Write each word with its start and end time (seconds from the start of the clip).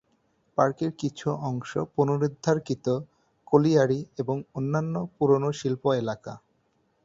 পার্কের 0.57 0.91
কিছু 1.01 1.27
অংশ 1.49 1.71
পুনরুদ্ধারকৃত 1.93 2.85
কোলিয়ারি 3.47 3.99
এবং 4.17 4.37
অন্যান্য 4.57 4.95
পুরানো 5.15 5.49
শিল্প 5.59 5.83
এলাকা। 6.01 6.33